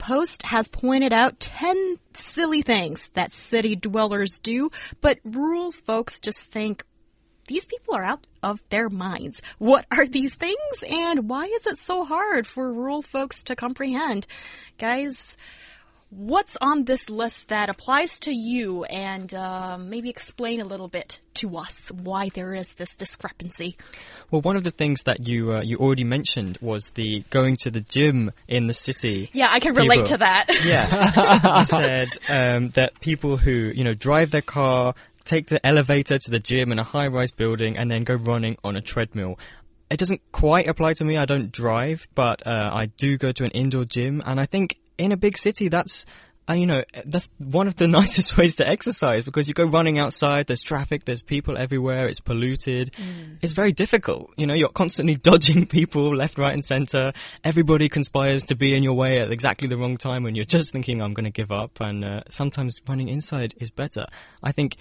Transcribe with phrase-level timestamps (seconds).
[0.00, 4.70] Post has pointed out 10 silly things that city dwellers do,
[5.00, 6.82] but rural folks just think
[7.46, 9.42] these people are out of their minds.
[9.58, 14.26] What are these things and why is it so hard for rural folks to comprehend?
[14.78, 15.36] Guys,
[16.10, 21.20] what's on this list that applies to you and uh, maybe explain a little bit
[21.34, 23.76] to us why there is this discrepancy
[24.30, 27.70] well one of the things that you uh, you already mentioned was the going to
[27.70, 30.06] the gym in the city yeah i can relate people.
[30.06, 35.46] to that yeah you said um, that people who you know drive their car take
[35.46, 38.80] the elevator to the gym in a high-rise building and then go running on a
[38.80, 39.38] treadmill
[39.90, 41.16] it doesn't quite apply to me.
[41.16, 44.78] I don't drive, but uh, I do go to an indoor gym, and I think
[45.00, 46.06] in a big city, that's
[46.48, 49.64] and uh, you know that's one of the nicest ways to exercise because you go
[49.64, 53.36] running outside there's traffic there's people everywhere it's polluted mm.
[53.40, 57.12] it's very difficult you know you're constantly dodging people left right and center
[57.44, 60.72] everybody conspires to be in your way at exactly the wrong time when you're just
[60.72, 64.06] thinking i'm going to give up and uh, sometimes running inside is better
[64.42, 64.76] i think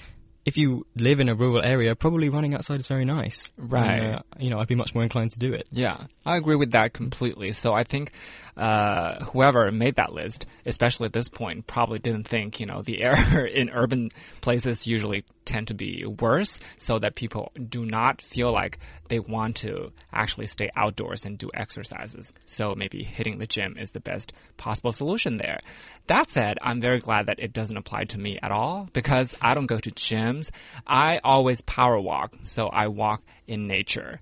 [0.46, 3.52] if you live in a rural area, probably running outside is very nice.
[3.58, 3.88] Right.
[3.88, 5.68] And, uh, you know, I'd be much more inclined to do it.
[5.72, 7.52] Yeah, I agree with that completely.
[7.52, 8.14] So I think
[8.60, 13.02] uh, whoever made that list, especially at this point, probably didn't think, you know, the
[13.02, 18.52] air in urban places usually tend to be worse so that people do not feel
[18.52, 22.34] like they want to actually stay outdoors and do exercises.
[22.46, 25.62] So maybe hitting the gym is the best possible solution there.
[26.08, 29.54] That said, I'm very glad that it doesn't apply to me at all because I
[29.54, 30.52] don't go to gyms.
[30.86, 34.20] I always power walk, so I walk in nature.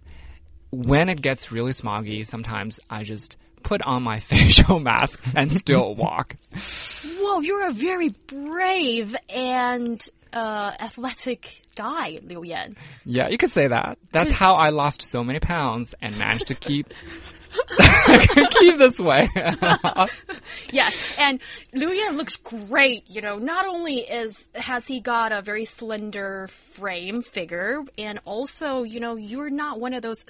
[0.70, 5.96] When it gets really smoggy, sometimes I just put on my facial mask and still
[5.96, 6.36] walk.
[7.20, 10.02] Whoa, you're a very brave and
[10.34, 12.76] uh, athletic guy, Liu Yan.
[13.06, 13.98] Yeah, you could say that.
[14.12, 16.94] That's how I lost so many pounds and managed to keep
[18.50, 19.30] keep this way.
[20.72, 21.40] yes, and
[21.74, 23.10] Liu Yan looks great.
[23.10, 28.84] You know, not only is has he got a very slender frame figure, and also,
[28.84, 30.24] you know, you're not one of those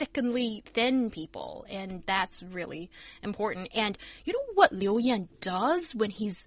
[0.00, 2.90] sickeningly thin people, and that's really
[3.22, 3.68] important.
[3.74, 6.46] And you know what Liu Yan does when he's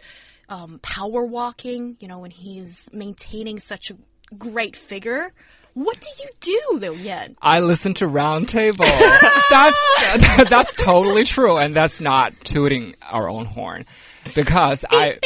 [0.50, 1.96] um, power walking?
[2.00, 3.98] You know, when he's maintaining such a
[4.36, 5.32] great figure.
[5.76, 7.36] What do you do, Liu Yan?
[7.42, 8.78] I listen to Roundtable.
[9.50, 13.86] that's that's totally true, and that's not tooting our own horn,
[14.36, 15.20] because I.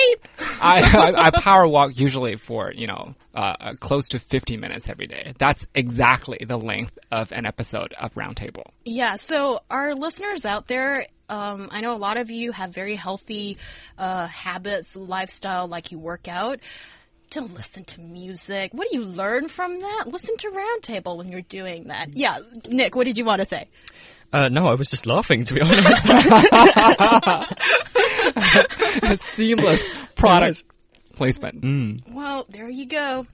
[0.59, 4.89] I, I, I power walk usually for you know uh, uh, close to 50 minutes
[4.89, 5.33] every day.
[5.39, 8.65] That's exactly the length of an episode of Roundtable.
[8.85, 9.15] Yeah.
[9.15, 11.07] So our listeners out there.
[11.29, 13.57] Um, I know a lot of you have very healthy
[13.97, 16.61] uh, habits, lifestyle, like you work out
[17.29, 18.73] don't listen to music.
[18.73, 20.05] What do you learn from that?
[20.07, 22.15] Listen to Roundtable when you're doing that.
[22.15, 23.67] Yeah, Nick, what did you want to say?
[24.33, 26.03] Uh, no, I was just laughing, to be honest.
[29.35, 29.81] Seamless
[30.15, 30.63] product
[31.15, 31.61] placement.
[31.61, 32.13] Mm.
[32.13, 33.25] Well, there you go.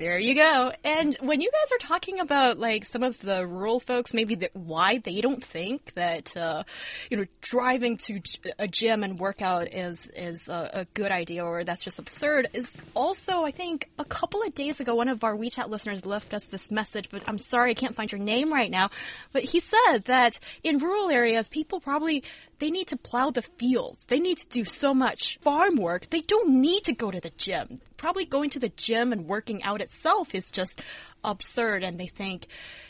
[0.00, 0.72] There you go.
[0.82, 4.50] And when you guys are talking about like some of the rural folks, maybe the,
[4.54, 6.62] why they don't think that uh,
[7.10, 8.18] you know driving to
[8.58, 12.72] a gym and workout is is a, a, good idea or that's just absurd is
[12.94, 16.46] also I think a couple of days ago one of our WeChat listeners left us
[16.46, 18.88] this message, but I'm sorry I can't find your name right now.
[19.32, 22.24] But he said that in rural areas people probably
[22.58, 24.04] they need to plow the fields.
[24.04, 26.08] They need to do so much farm work.
[26.08, 27.80] They don't need to go to the gym.
[27.96, 30.80] Probably going to the gym and working out itself is just
[31.24, 31.82] absurd.
[31.82, 32.46] And they think,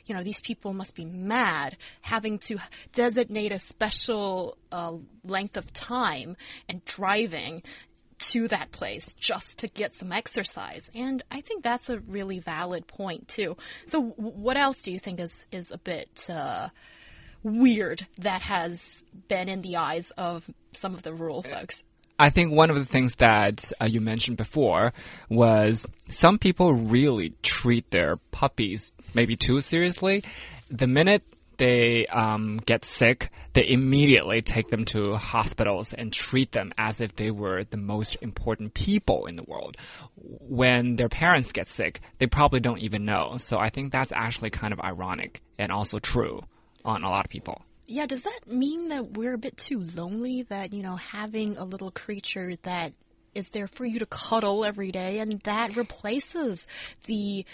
[0.06, 2.58] you know, these people must be mad having to
[2.92, 4.94] designate a special uh,
[5.24, 6.36] length of time
[6.68, 7.62] and driving
[8.18, 10.90] to that place just to get some exercise.
[10.94, 13.56] And I think that's a really valid point too.
[13.86, 16.68] So what else do you think is, is a bit, uh,
[17.42, 21.82] weird that has been in the eyes of some of the rural folks.
[22.20, 24.92] I think one of the things that uh, you mentioned before
[25.30, 30.22] was some people really treat their puppies maybe too seriously.
[30.70, 31.22] The minute
[31.56, 37.16] they um, get sick, they immediately take them to hospitals and treat them as if
[37.16, 39.78] they were the most important people in the world.
[40.16, 43.38] When their parents get sick, they probably don't even know.
[43.38, 46.42] So I think that's actually kind of ironic and also true
[46.84, 47.62] on a lot of people.
[47.90, 51.64] Yeah, does that mean that we're a bit too lonely that, you know, having a
[51.64, 52.92] little creature that
[53.34, 56.68] is there for you to cuddle every day, and that replaces
[57.06, 57.44] the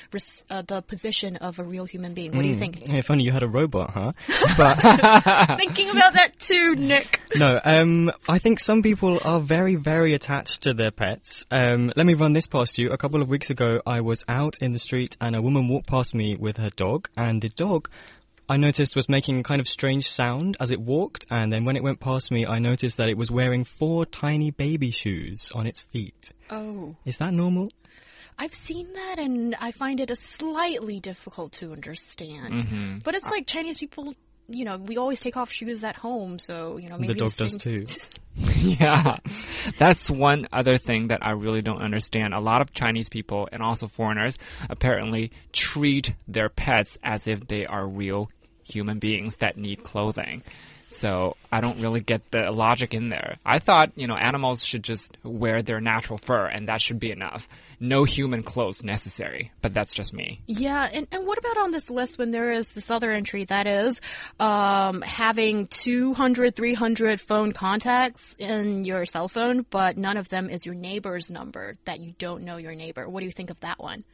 [0.51, 2.37] uh, the position of a real human being.
[2.37, 2.87] What do you think?
[2.87, 4.13] If only you had a robot, huh?
[4.59, 7.19] But Thinking about that too, Nick.
[7.35, 11.47] no, um, I think some people are very, very attached to their pets.
[11.51, 12.91] Um, let me run this past you.
[12.91, 15.87] A couple of weeks ago, I was out in the street and a woman walked
[15.87, 17.89] past me with her dog, and the dog.
[18.49, 21.77] I noticed was making a kind of strange sound as it walked, and then when
[21.77, 25.67] it went past me, I noticed that it was wearing four tiny baby shoes on
[25.67, 26.31] its feet.
[26.51, 26.97] Oh.
[27.05, 27.71] Is that normal?
[28.39, 32.55] I've seen that and I find it a slightly difficult to understand.
[32.55, 32.99] Mm-hmm.
[32.99, 34.15] But it's like Chinese people,
[34.47, 37.33] you know, we always take off shoes at home, so, you know, maybe the dog
[37.33, 37.87] does too.
[38.37, 39.17] yeah.
[39.79, 42.35] That's one other thing that I really don't understand.
[42.35, 44.37] A lot of Chinese people and also foreigners
[44.69, 48.29] apparently treat their pets as if they are real
[48.67, 50.43] human beings that need clothing.
[50.89, 53.39] So I don't really get the logic in there.
[53.45, 57.11] I thought, you know, animals should just wear their natural fur and that should be
[57.11, 57.49] enough.
[57.81, 59.53] No human clothes necessary.
[59.63, 60.41] But that's just me.
[60.47, 63.67] Yeah, and, and what about on this list when there is this other entry that
[63.67, 64.01] is
[64.39, 70.65] um, having 200, 300 phone contacts in your cell phone, but none of them is
[70.65, 73.09] your neighbor's number that you don't know your neighbor?
[73.09, 74.05] What do you think of that one?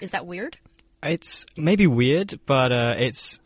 [0.00, 0.58] Is that weird?
[1.02, 3.38] It's maybe weird, but uh, it's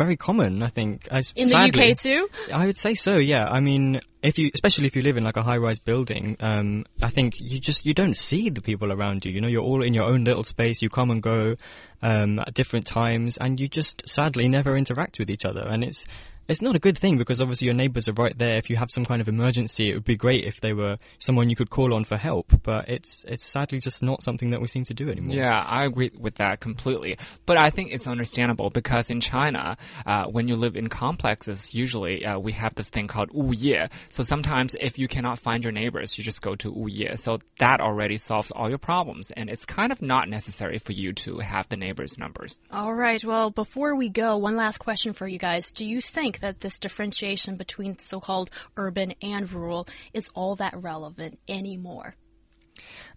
[0.00, 0.62] very common.
[0.62, 1.06] I think.
[1.10, 1.92] As, In the sadly.
[1.92, 2.28] UK too?
[2.52, 3.18] I would say so.
[3.18, 3.44] Yeah.
[3.44, 7.10] I mean, if you, especially if you live in like a high-rise building, um, I
[7.10, 9.32] think you just you don't see the people around you.
[9.32, 10.80] You know, you're all in your own little space.
[10.80, 11.56] You come and go
[12.02, 15.60] um, at different times, and you just sadly never interact with each other.
[15.60, 16.06] And it's
[16.50, 18.56] it's not a good thing because obviously your neighbors are right there.
[18.56, 21.48] If you have some kind of emergency, it would be great if they were someone
[21.48, 22.52] you could call on for help.
[22.64, 25.36] But it's it's sadly just not something that we seem to do anymore.
[25.36, 27.18] Yeah, I agree with that completely.
[27.46, 32.26] But I think it's understandable because in China, uh, when you live in complexes, usually
[32.26, 33.88] uh, we have this thing called wuye.
[34.08, 37.16] So sometimes if you cannot find your neighbors, you just go to wuye.
[37.16, 41.12] So that already solves all your problems, and it's kind of not necessary for you
[41.12, 42.58] to have the neighbors' numbers.
[42.72, 43.24] All right.
[43.24, 46.78] Well, before we go, one last question for you guys: Do you think that this
[46.78, 52.14] differentiation between so called urban and rural is all that relevant anymore?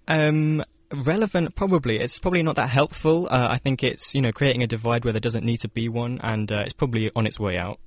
[0.08, 2.00] Um, relevant, probably.
[2.00, 3.28] It's probably not that helpful.
[3.30, 5.90] Uh, I think it's you know creating a divide where there doesn't need to be
[5.90, 7.80] one, and uh, it's probably on its way out.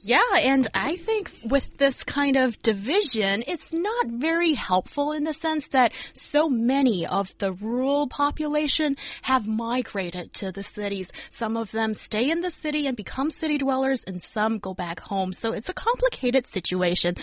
[0.00, 5.34] Yeah, and I think with this kind of division, it's not very helpful in the
[5.34, 11.10] sense that so many of the rural population have migrated to the cities.
[11.30, 15.00] Some of them stay in the city and become city dwellers, and some go back
[15.00, 15.32] home.
[15.32, 17.14] So it's a complicated situation.